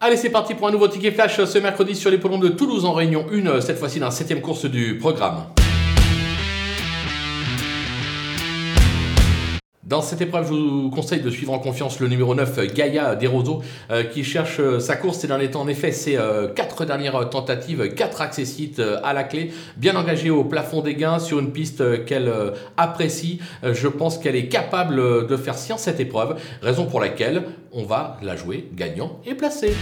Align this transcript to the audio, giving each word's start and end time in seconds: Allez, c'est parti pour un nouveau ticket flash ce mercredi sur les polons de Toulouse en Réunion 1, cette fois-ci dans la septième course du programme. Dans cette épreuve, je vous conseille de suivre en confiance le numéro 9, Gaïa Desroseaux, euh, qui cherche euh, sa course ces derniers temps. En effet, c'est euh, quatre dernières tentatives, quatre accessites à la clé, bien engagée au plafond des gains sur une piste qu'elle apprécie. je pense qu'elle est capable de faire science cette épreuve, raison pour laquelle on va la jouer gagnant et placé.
Allez, 0.00 0.16
c'est 0.16 0.30
parti 0.30 0.54
pour 0.54 0.68
un 0.68 0.70
nouveau 0.70 0.86
ticket 0.86 1.10
flash 1.10 1.42
ce 1.44 1.58
mercredi 1.58 1.96
sur 1.96 2.08
les 2.08 2.18
polons 2.18 2.38
de 2.38 2.48
Toulouse 2.50 2.84
en 2.84 2.92
Réunion 2.92 3.26
1, 3.32 3.60
cette 3.60 3.78
fois-ci 3.78 3.98
dans 3.98 4.06
la 4.06 4.12
septième 4.12 4.40
course 4.40 4.64
du 4.64 4.96
programme. 4.96 5.57
Dans 9.88 10.02
cette 10.02 10.20
épreuve, 10.20 10.48
je 10.48 10.52
vous 10.52 10.90
conseille 10.90 11.22
de 11.22 11.30
suivre 11.30 11.54
en 11.54 11.58
confiance 11.58 11.98
le 11.98 12.08
numéro 12.08 12.34
9, 12.34 12.74
Gaïa 12.74 13.14
Desroseaux, 13.14 13.62
euh, 13.90 14.04
qui 14.04 14.22
cherche 14.22 14.60
euh, 14.60 14.80
sa 14.80 14.96
course 14.96 15.20
ces 15.20 15.28
derniers 15.28 15.50
temps. 15.50 15.62
En 15.62 15.68
effet, 15.68 15.92
c'est 15.92 16.18
euh, 16.18 16.46
quatre 16.46 16.84
dernières 16.84 17.30
tentatives, 17.30 17.94
quatre 17.94 18.20
accessites 18.20 18.82
à 19.02 19.14
la 19.14 19.24
clé, 19.24 19.50
bien 19.78 19.96
engagée 19.96 20.28
au 20.28 20.44
plafond 20.44 20.82
des 20.82 20.94
gains 20.94 21.18
sur 21.18 21.38
une 21.38 21.52
piste 21.52 22.04
qu'elle 22.04 22.30
apprécie. 22.76 23.40
je 23.62 23.88
pense 23.88 24.18
qu'elle 24.18 24.36
est 24.36 24.48
capable 24.48 25.26
de 25.26 25.36
faire 25.36 25.56
science 25.56 25.82
cette 25.82 26.00
épreuve, 26.00 26.38
raison 26.60 26.84
pour 26.84 27.00
laquelle 27.00 27.44
on 27.72 27.84
va 27.84 28.18
la 28.22 28.36
jouer 28.36 28.68
gagnant 28.74 29.20
et 29.24 29.34
placé. 29.34 29.72